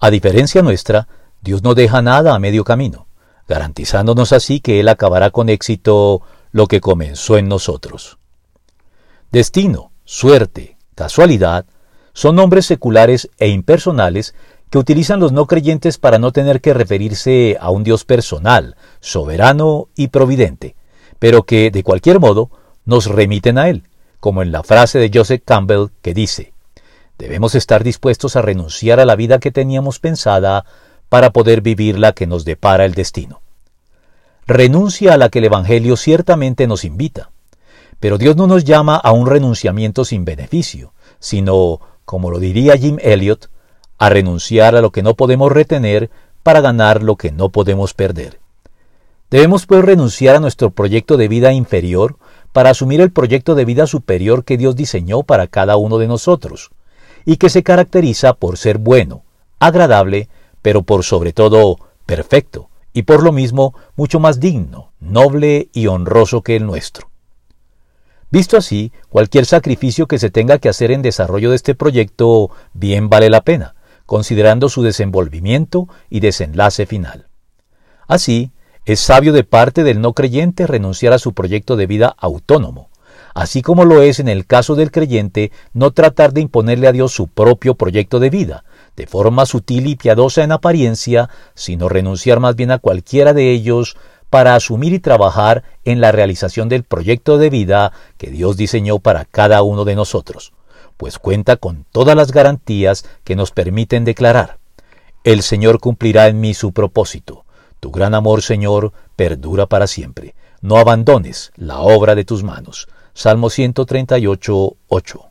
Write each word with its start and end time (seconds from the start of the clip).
A 0.00 0.10
diferencia 0.10 0.62
nuestra, 0.62 1.08
Dios 1.42 1.62
no 1.62 1.74
deja 1.74 2.00
nada 2.00 2.34
a 2.34 2.38
medio 2.38 2.64
camino, 2.64 3.06
garantizándonos 3.46 4.32
así 4.32 4.60
que 4.60 4.80
Él 4.80 4.88
acabará 4.88 5.30
con 5.30 5.50
éxito 5.50 6.22
lo 6.52 6.66
que 6.66 6.80
comenzó 6.80 7.36
en 7.36 7.48
nosotros. 7.48 8.18
Destino, 9.30 9.92
suerte, 10.04 10.78
casualidad, 10.94 11.66
son 12.14 12.36
nombres 12.36 12.64
seculares 12.64 13.28
e 13.38 13.48
impersonales 13.48 14.34
que 14.70 14.78
utilizan 14.78 15.20
los 15.20 15.32
no 15.32 15.46
creyentes 15.46 15.98
para 15.98 16.18
no 16.18 16.32
tener 16.32 16.62
que 16.62 16.72
referirse 16.72 17.58
a 17.60 17.70
un 17.70 17.84
Dios 17.84 18.06
personal, 18.06 18.76
soberano 19.00 19.88
y 19.94 20.08
providente, 20.08 20.76
pero 21.18 21.42
que, 21.42 21.70
de 21.70 21.82
cualquier 21.82 22.20
modo, 22.20 22.50
nos 22.86 23.04
remiten 23.04 23.58
a 23.58 23.68
Él, 23.68 23.84
como 24.18 24.40
en 24.40 24.50
la 24.50 24.62
frase 24.62 24.98
de 24.98 25.10
Joseph 25.12 25.42
Campbell 25.44 25.88
que 26.00 26.14
dice, 26.14 26.54
debemos 27.20 27.54
estar 27.54 27.84
dispuestos 27.84 28.34
a 28.34 28.42
renunciar 28.42 28.98
a 28.98 29.04
la 29.04 29.14
vida 29.14 29.38
que 29.38 29.50
teníamos 29.50 29.98
pensada 29.98 30.64
para 31.10 31.30
poder 31.30 31.60
vivir 31.60 31.98
la 31.98 32.12
que 32.12 32.26
nos 32.26 32.46
depara 32.46 32.86
el 32.86 32.94
destino. 32.94 33.42
Renuncia 34.46 35.12
a 35.14 35.18
la 35.18 35.28
que 35.28 35.40
el 35.40 35.44
Evangelio 35.44 35.96
ciertamente 35.96 36.66
nos 36.66 36.84
invita, 36.84 37.30
pero 38.00 38.16
Dios 38.16 38.36
no 38.36 38.46
nos 38.46 38.64
llama 38.64 38.96
a 38.96 39.12
un 39.12 39.26
renunciamiento 39.26 40.06
sin 40.06 40.24
beneficio, 40.24 40.94
sino, 41.18 41.80
como 42.06 42.30
lo 42.30 42.38
diría 42.38 42.76
Jim 42.78 42.96
Elliot, 43.02 43.50
a 43.98 44.08
renunciar 44.08 44.74
a 44.74 44.80
lo 44.80 44.90
que 44.90 45.02
no 45.02 45.14
podemos 45.14 45.52
retener 45.52 46.10
para 46.42 46.62
ganar 46.62 47.02
lo 47.02 47.16
que 47.16 47.32
no 47.32 47.50
podemos 47.50 47.92
perder. 47.92 48.40
Debemos 49.30 49.66
pues 49.66 49.84
renunciar 49.84 50.36
a 50.36 50.40
nuestro 50.40 50.70
proyecto 50.70 51.18
de 51.18 51.28
vida 51.28 51.52
inferior 51.52 52.16
para 52.52 52.70
asumir 52.70 53.02
el 53.02 53.12
proyecto 53.12 53.54
de 53.54 53.66
vida 53.66 53.86
superior 53.86 54.44
que 54.44 54.56
Dios 54.56 54.74
diseñó 54.74 55.22
para 55.22 55.46
cada 55.46 55.76
uno 55.76 55.98
de 55.98 56.08
nosotros, 56.08 56.70
y 57.30 57.36
que 57.36 57.48
se 57.48 57.62
caracteriza 57.62 58.34
por 58.34 58.58
ser 58.58 58.78
bueno, 58.78 59.22
agradable, 59.60 60.28
pero 60.62 60.82
por 60.82 61.04
sobre 61.04 61.32
todo 61.32 61.78
perfecto, 62.04 62.70
y 62.92 63.02
por 63.02 63.22
lo 63.22 63.30
mismo 63.30 63.72
mucho 63.94 64.18
más 64.18 64.40
digno, 64.40 64.90
noble 64.98 65.68
y 65.72 65.86
honroso 65.86 66.42
que 66.42 66.56
el 66.56 66.66
nuestro. 66.66 67.08
Visto 68.32 68.56
así, 68.56 68.90
cualquier 69.10 69.46
sacrificio 69.46 70.08
que 70.08 70.18
se 70.18 70.30
tenga 70.30 70.58
que 70.58 70.68
hacer 70.68 70.90
en 70.90 71.02
desarrollo 71.02 71.50
de 71.50 71.56
este 71.56 71.76
proyecto 71.76 72.50
bien 72.72 73.08
vale 73.08 73.30
la 73.30 73.42
pena, 73.42 73.76
considerando 74.06 74.68
su 74.68 74.82
desenvolvimiento 74.82 75.86
y 76.08 76.18
desenlace 76.18 76.84
final. 76.84 77.28
Así, 78.08 78.50
es 78.86 78.98
sabio 78.98 79.32
de 79.32 79.44
parte 79.44 79.84
del 79.84 80.00
no 80.00 80.14
creyente 80.14 80.66
renunciar 80.66 81.12
a 81.12 81.20
su 81.20 81.32
proyecto 81.32 81.76
de 81.76 81.86
vida 81.86 82.12
autónomo, 82.18 82.89
así 83.34 83.62
como 83.62 83.84
lo 83.84 84.02
es 84.02 84.20
en 84.20 84.28
el 84.28 84.46
caso 84.46 84.74
del 84.74 84.90
creyente 84.90 85.52
no 85.72 85.90
tratar 85.92 86.32
de 86.32 86.40
imponerle 86.40 86.88
a 86.88 86.92
Dios 86.92 87.12
su 87.12 87.28
propio 87.28 87.74
proyecto 87.74 88.20
de 88.20 88.30
vida, 88.30 88.64
de 88.96 89.06
forma 89.06 89.46
sutil 89.46 89.86
y 89.86 89.96
piadosa 89.96 90.42
en 90.42 90.52
apariencia, 90.52 91.30
sino 91.54 91.88
renunciar 91.88 92.40
más 92.40 92.56
bien 92.56 92.70
a 92.70 92.78
cualquiera 92.78 93.32
de 93.32 93.50
ellos 93.50 93.96
para 94.30 94.54
asumir 94.54 94.92
y 94.92 95.00
trabajar 95.00 95.64
en 95.84 96.00
la 96.00 96.12
realización 96.12 96.68
del 96.68 96.84
proyecto 96.84 97.36
de 97.36 97.50
vida 97.50 97.92
que 98.16 98.30
Dios 98.30 98.56
diseñó 98.56 99.00
para 99.00 99.24
cada 99.24 99.62
uno 99.62 99.84
de 99.84 99.96
nosotros, 99.96 100.52
pues 100.96 101.18
cuenta 101.18 101.56
con 101.56 101.84
todas 101.90 102.16
las 102.16 102.30
garantías 102.30 103.04
que 103.24 103.36
nos 103.36 103.50
permiten 103.50 104.04
declarar, 104.04 104.58
el 105.24 105.42
Señor 105.42 105.80
cumplirá 105.80 106.28
en 106.28 106.40
mí 106.40 106.54
su 106.54 106.72
propósito, 106.72 107.44
tu 107.80 107.90
gran 107.90 108.14
amor, 108.14 108.42
Señor, 108.42 108.92
perdura 109.16 109.66
para 109.66 109.86
siempre. 109.86 110.34
No 110.60 110.76
abandones 110.76 111.50
la 111.56 111.80
obra 111.80 112.14
de 112.14 112.24
tus 112.24 112.42
manos. 112.42 112.86
Salmo 113.14 113.50
138, 113.50 114.76
8. 114.88 115.29